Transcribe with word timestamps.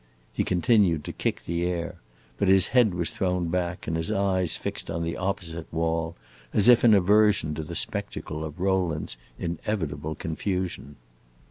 He 0.33 0.43
continued 0.43 1.03
to 1.03 1.11
kick 1.13 1.45
the 1.45 1.63
air, 1.63 1.99
but 2.39 2.47
his 2.47 2.69
head 2.69 2.95
was 2.95 3.11
thrown 3.11 3.49
back 3.49 3.85
and 3.85 3.95
his 3.95 4.09
eyes 4.11 4.57
fixed 4.57 4.89
on 4.89 5.03
the 5.03 5.15
opposite 5.15 5.71
wall, 5.71 6.15
as 6.55 6.67
if 6.67 6.83
in 6.83 6.95
aversion 6.95 7.53
to 7.53 7.61
the 7.63 7.75
spectacle 7.75 8.43
of 8.43 8.59
Rowland's 8.59 9.15
inevitable 9.37 10.15
confusion. 10.15 10.95